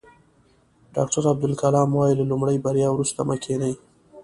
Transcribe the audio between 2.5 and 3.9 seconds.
بریا وروسته مه کینئ.